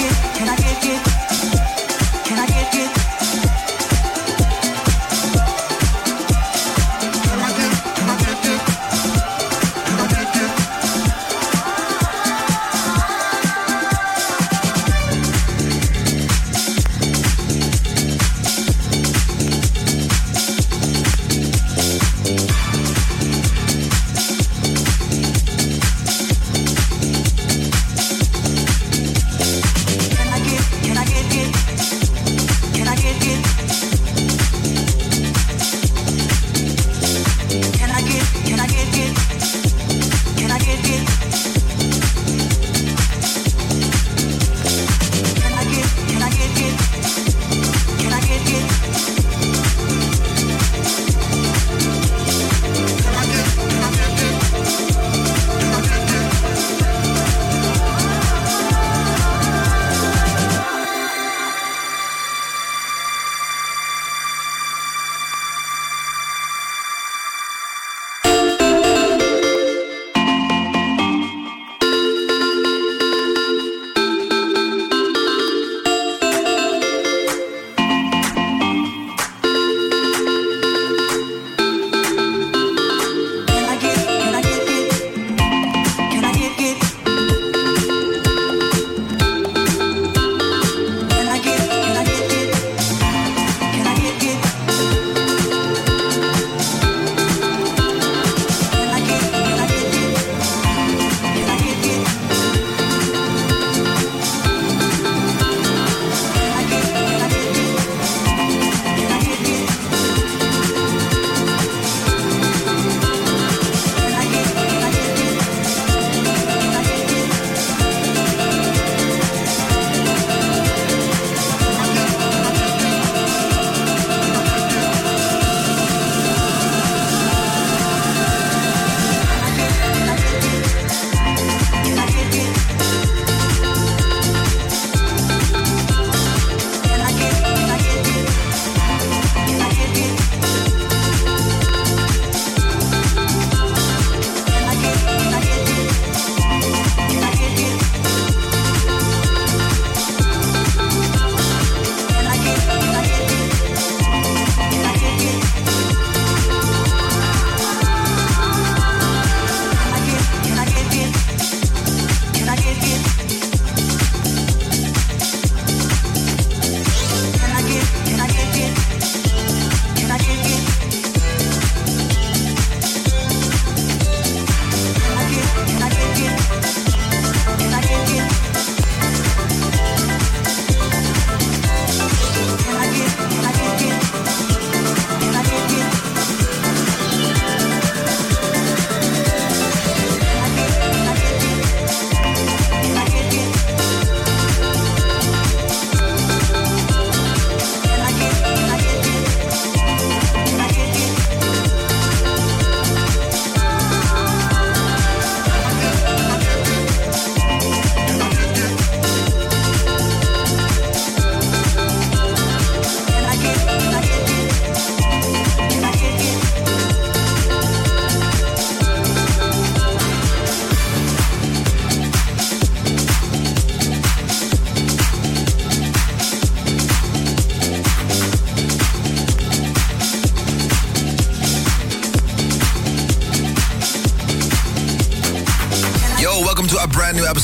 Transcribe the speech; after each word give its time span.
Get, 0.00 0.14
can 0.34 0.48
I 0.48 0.56
get, 0.56 0.82
get, 0.82 1.04
can 2.24 2.38
I 2.38 2.46
get, 2.46 2.72
get? 2.72 3.19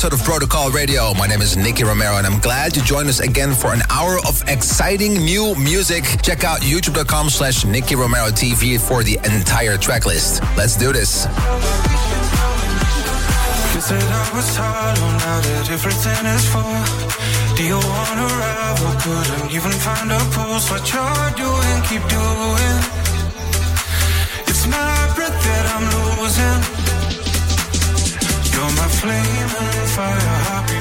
Episode 0.06 0.20
of 0.20 0.24
Protocol 0.24 0.70
Radio. 0.70 1.12
My 1.14 1.26
name 1.26 1.42
is 1.42 1.56
Nicky 1.56 1.82
Romero, 1.82 2.16
and 2.16 2.26
I'm 2.26 2.38
glad 2.38 2.76
you 2.76 2.82
joined 2.82 3.08
us 3.08 3.18
again 3.18 3.52
for 3.54 3.72
an 3.72 3.80
hour 3.90 4.18
of 4.28 4.40
exciting 4.46 5.14
new 5.14 5.56
music. 5.56 6.04
Check 6.22 6.44
out 6.44 6.60
youtube.com 6.60 7.28
slash 7.28 7.64
Nicky 7.64 7.96
Romero 7.96 8.28
TV 8.28 8.78
for 8.78 9.02
the 9.02 9.18
entire 9.24 9.76
track 9.76 10.06
list. 10.06 10.42
Let's 10.56 10.76
do 10.76 10.92
this. 10.92 11.24
You 13.74 13.80
said 13.80 14.02
I 14.02 14.30
was 14.32 14.56
now 14.56 15.40
that 15.42 15.70
everything 15.70 16.26
is 16.36 16.46
full. 16.54 17.56
Do 17.56 17.64
you 17.64 17.80
wanna 17.82 18.28
rival? 18.38 18.92
Couldn't 19.02 19.50
even 19.50 19.72
find 19.72 20.12
a 20.12 20.18
pulse. 20.30 20.70
What 20.70 20.86
you're 20.92 21.30
doing, 21.34 21.82
keep 21.82 22.06
doing. 22.06 22.78
It's 24.46 24.66
my 24.66 25.12
breath 25.16 25.34
that 25.46 25.64
I'm 25.74 25.86
losing. 26.20 26.75
flame 29.06 29.50
and 29.60 29.88
fire, 29.94 30.36
happy 30.50 30.80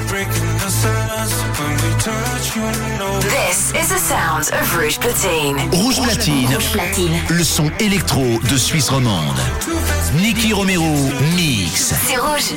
This 3.30 3.72
is 3.80 3.88
the 3.88 3.98
sound 3.98 4.50
of 4.52 4.76
Rouge 4.76 4.98
Platine. 4.98 5.58
Rouge 5.72 6.00
Platine. 6.00 6.48
Rouge 6.54 6.72
Platine. 6.72 7.20
Le 7.30 7.44
son 7.44 7.70
électro 7.78 8.24
de 8.50 8.56
Suisse 8.56 8.88
romande. 8.88 9.38
Nicky 10.14 10.52
Romero 10.52 10.94
mix. 11.36 11.94
C'est 12.06 12.16
rouge. 12.16 12.54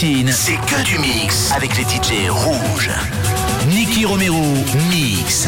C'est 0.00 0.54
que 0.54 0.82
du 0.82 0.98
mix 0.98 1.52
avec 1.52 1.76
les 1.76 1.82
DJ 1.82 2.30
rouges. 2.30 2.90
Nicky 3.68 4.06
Romero, 4.06 4.40
mix. 4.88 5.46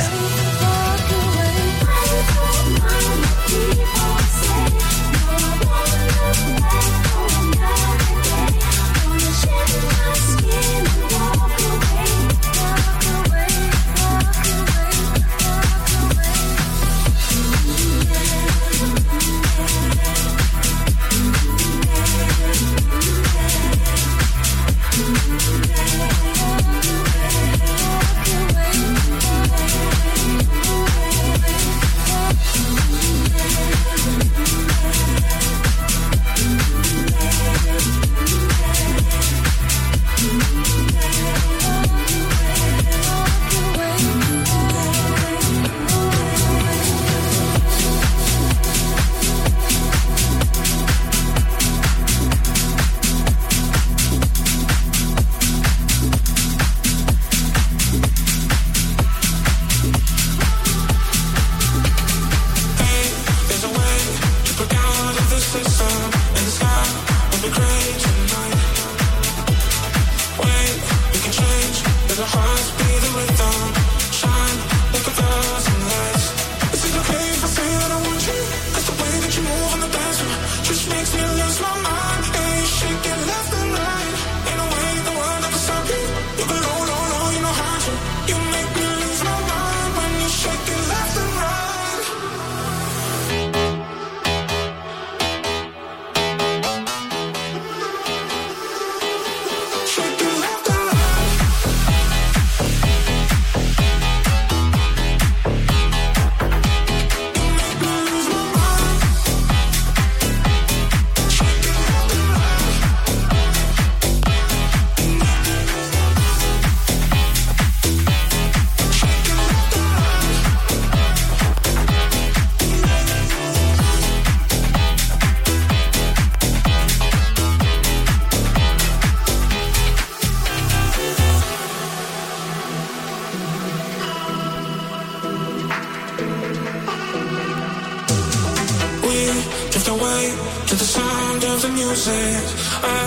Away 139.97 140.25
to 140.69 140.75
the 140.83 140.89
sound 140.97 141.43
of 141.45 141.57
the 141.65 141.71
music. 141.81 142.43
I 142.83 143.03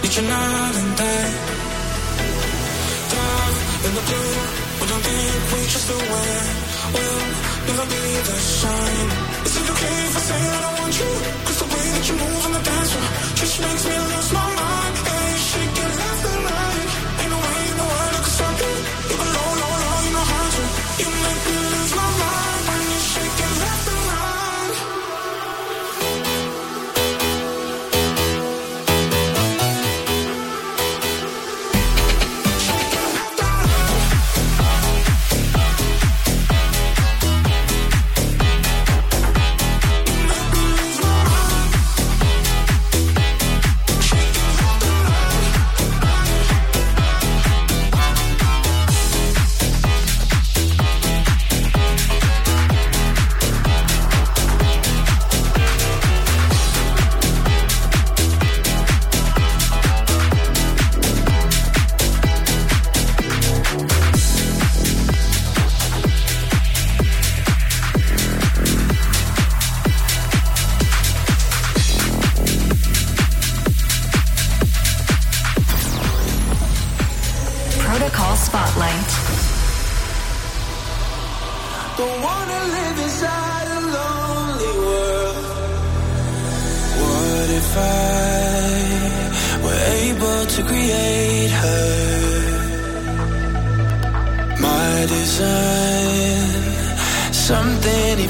need 0.00 0.14
you 0.16 0.24
night 0.34 0.76
and 0.82 0.92
day. 0.96 1.26
Dive 3.12 3.58
in 3.86 3.92
the 3.98 4.04
blue, 4.08 4.34
we 4.80 4.84
don't 4.90 5.04
think 5.08 5.40
we 5.52 5.60
just 5.74 5.86
the 5.90 5.98
way. 6.12 6.36
We'll 6.94 7.22
never 7.68 7.86
be 7.94 8.04
the 8.30 8.38
same. 8.60 9.08
Is 9.46 9.54
it 9.60 9.66
okay 9.74 9.96
if 10.08 10.14
I 10.20 10.22
say 10.30 10.40
that 10.54 10.62
I 10.68 10.72
want 10.80 10.94
you? 11.00 11.12
Cause 11.46 11.58
the 11.62 11.68
way 11.72 11.86
that 11.94 12.04
you 12.08 12.14
move 12.22 12.42
on 12.46 12.52
the 12.56 12.62
dance 12.68 12.90
floor 12.92 13.08
just 13.40 13.54
makes 13.60 13.84
me 13.88 13.96
lose 14.10 14.32
my 14.32 14.46
mind. 14.60 14.79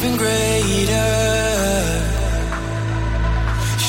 Even 0.02 0.16
greater. 0.16 1.12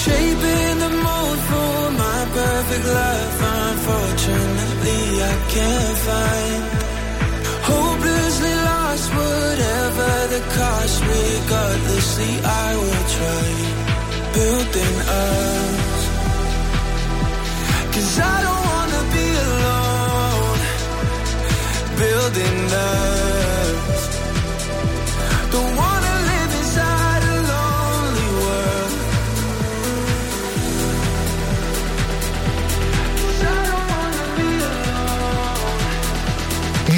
Shaping 0.01 0.75
the 0.83 0.91
mold 1.05 1.39
for 1.49 1.75
my 2.03 2.21
perfect 2.39 2.85
life. 2.85 3.37
Unfortunately, 3.69 5.03
I 5.31 5.35
can't 5.55 5.97
find. 6.07 6.63
Hopelessly 7.71 8.55
lost, 8.69 9.07
whatever 9.21 10.11
the 10.33 10.41
cost, 10.57 10.97
regardlessly, 11.15 12.33
I 12.43 12.69
will 12.81 13.05
try. 13.15 13.47
Building 14.35 14.95
us. 15.23 15.99
Cause 17.93 18.19
I 18.19 18.37
don't 18.47 18.63
wanna 18.71 19.01
be 19.15 19.27
alone. 19.47 20.59
Building 22.01 22.59
us. 22.87 23.40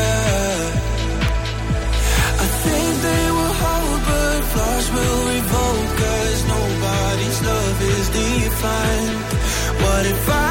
I 2.45 2.49
think 2.65 2.93
they 3.09 3.25
will 3.37 3.55
hold, 3.63 4.01
but 4.09 4.41
flaws 4.53 4.87
will 4.95 5.23
revolt, 5.35 5.89
cause 6.01 6.41
nobody's 6.57 7.39
love 7.43 7.83
is 7.97 8.07
defined. 8.09 9.19
What 9.83 10.07
if 10.07 10.29
I 10.29 10.42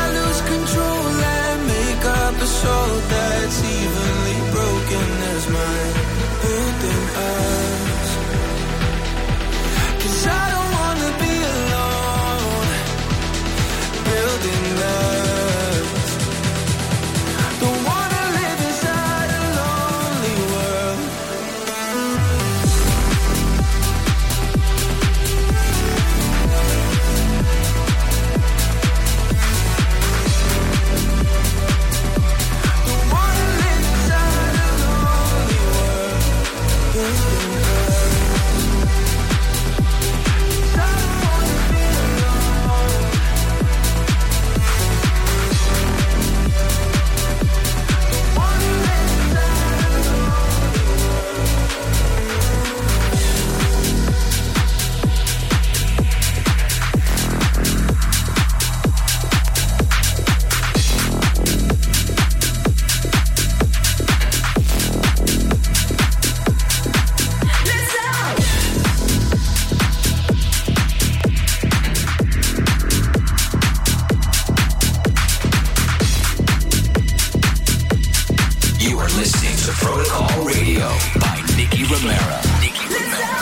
Protocol 79.80 80.46
Radio 80.46 80.88
by 81.20 81.42
Nicky 81.58 81.84
Romero. 81.86 82.38
Nicky 82.62 82.86
Romero. 82.86 83.42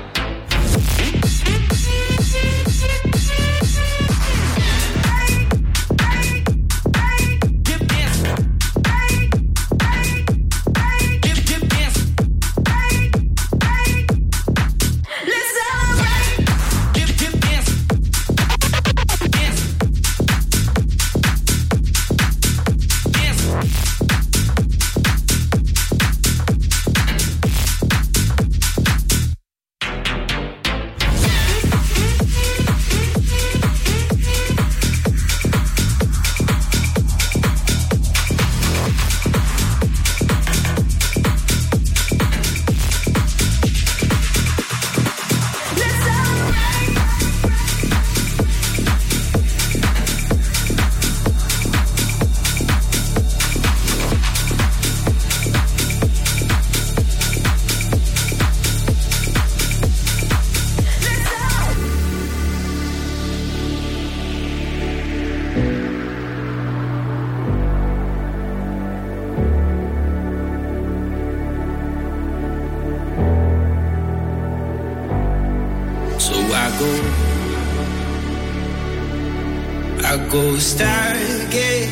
Go 80.31 80.55
stargazing 80.55 81.91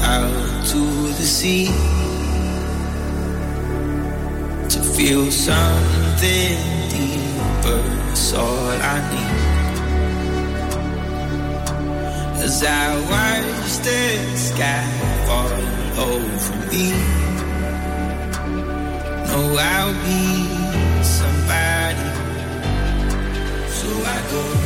out 0.00 0.66
to 0.66 0.80
the 1.18 1.26
sea 1.36 1.66
to 4.70 4.80
feel 4.96 5.30
something 5.30 6.58
deeper. 6.88 7.82
It's 8.10 8.32
all 8.32 8.68
I 8.94 8.96
need. 9.12 9.36
As 12.42 12.64
I 12.64 12.96
watch 13.12 13.80
the 13.84 14.16
sky 14.36 14.86
fall 15.26 15.60
over 16.08 16.56
me, 16.72 16.86
know 19.28 19.56
I'll 19.60 19.94
be 20.06 20.24
somebody. 21.04 22.08
So 23.68 23.88
I 24.06 24.18
go. 24.30 24.65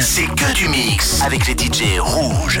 C'est 0.00 0.26
que 0.26 0.52
du 0.54 0.68
mix 0.68 1.22
avec 1.22 1.46
les 1.46 1.54
DJ 1.54 1.98
rouges. 1.98 2.60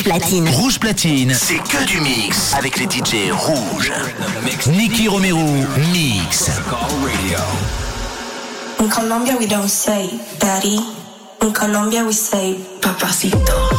Rouge 0.00 0.18
Platine. 0.18 0.48
Rouge 0.48 0.80
Platine. 0.80 1.34
C'est 1.34 1.58
que 1.58 1.84
du 1.84 2.00
mix 2.00 2.54
avec 2.54 2.78
les 2.78 2.86
DJ 2.86 3.30
rouges. 3.30 3.92
Nicky 4.68 5.08
Romero 5.08 5.38
Mix. 5.92 6.50
In 8.78 8.88
Colombia 8.88 9.36
we 9.38 9.46
don't 9.46 9.68
say 9.68 10.08
daddy. 10.38 10.80
In 11.42 11.52
Colombia 11.52 12.02
we 12.02 12.14
say 12.14 12.56
papacito. 12.80 13.69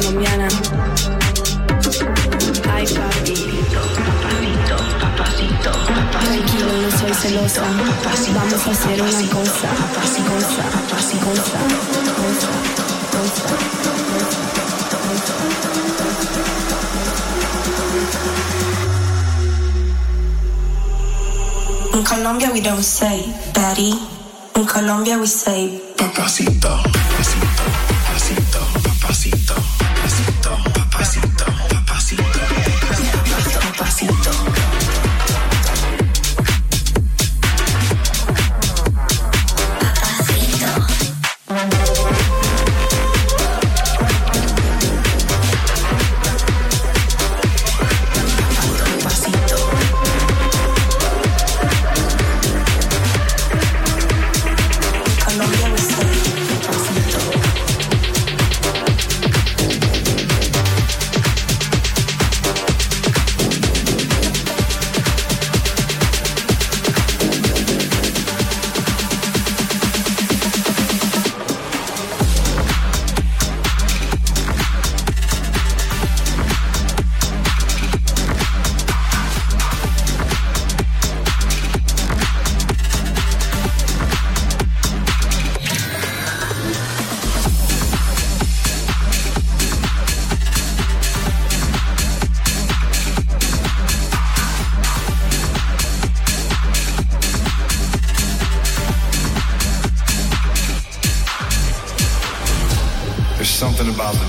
colombiana. 0.00 0.46
Ay, 2.72 2.86
papacito, 2.86 3.80
papacito, 4.18 4.76
papacito. 5.00 5.70
no 6.82 6.90
soy 6.98 7.14
celosa. 7.14 7.62
Vamos 8.34 8.66
a 8.66 8.70
hacer 8.70 9.02
una 9.02 9.22
cosa, 9.34 9.70
cosa, 9.96 10.20
cosa, 10.30 10.64
cosa, 10.88 11.18
cosa. 11.26 11.58
In 21.94 22.04
Colombia 22.04 22.50
we 22.52 22.60
don't 22.60 22.84
say 22.84 23.34
daddy. 23.52 23.98
In 24.54 24.64
Colombia 24.66 25.18
we 25.18 25.26
say 25.26 25.80
papacito. 25.96 26.82
papacito. 26.84 27.87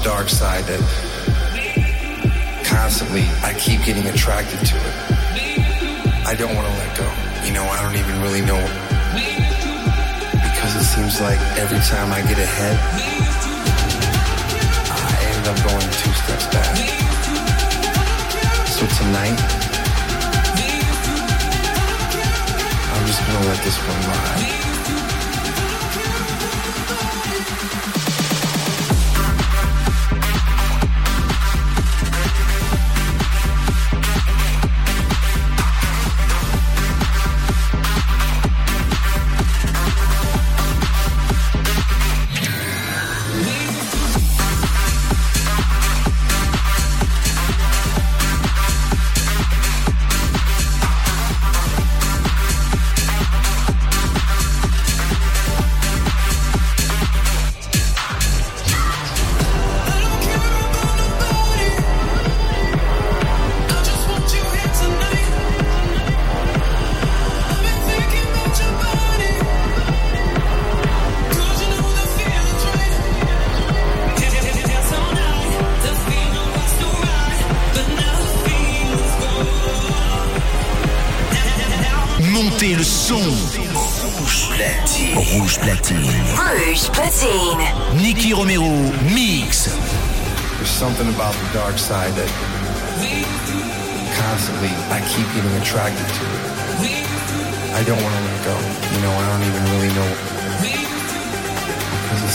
Dark 0.04 0.28
side 0.28 0.64
that 0.66 0.82
constantly 2.66 3.22
I 3.44 3.54
keep 3.60 3.84
getting 3.86 4.08
attracted 4.08 4.58
to 4.58 4.76
it. 4.76 4.96
I 6.26 6.34
don't 6.34 6.56
want 6.56 6.66
to 6.66 6.74
let 6.82 6.98
go. 6.98 7.06
You 7.46 7.54
know, 7.54 7.64
I 7.64 7.78
don't 7.84 7.94
even 7.94 8.22
really 8.26 8.42
know 8.42 8.58
because 10.34 10.76
it 10.76 10.84
seems 10.84 11.22
like 11.22 11.40
every 11.62 11.78
time 11.86 12.12
I 12.12 12.22
get 12.26 12.40
ahead, 12.40 12.76
I 14.98 15.14
end 15.30 15.46
up 15.46 15.58
going 15.62 15.90
two 16.02 16.14
steps 16.26 16.48
back. 16.50 16.76
So 18.66 18.88
tonight, 18.98 19.38
I'm 22.94 23.06
just 23.06 23.22
gonna 23.28 23.46
let 23.46 23.62
this 23.64 23.78
one 23.78 24.02
ride. 24.10 24.69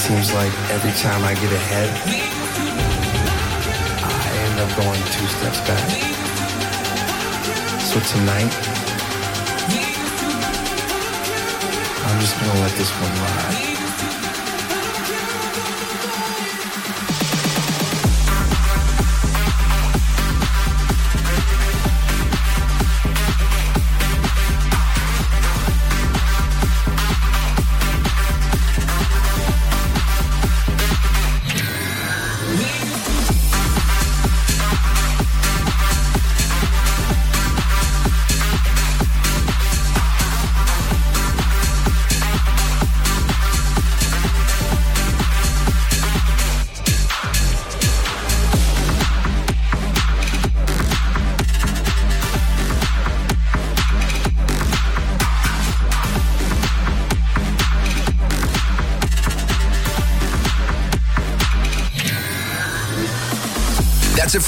Seems 0.05 0.35
like 0.35 0.53
every 0.69 0.93
time 1.01 1.25
I 1.25 1.33
get 1.33 1.51
ahead, 1.51 1.89
I 4.05 4.27
end 4.45 4.61
up 4.61 4.69
going 4.77 5.01
two 5.17 5.27
steps 5.29 5.61
back. 5.65 5.89
So 7.81 7.99
tonight, 8.13 8.53
I'm 12.05 12.21
just 12.21 12.39
gonna 12.39 12.61
let 12.61 12.73
this 12.73 12.91
one 13.01 13.13
ride. 13.13 13.74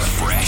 Fresh 0.00 0.43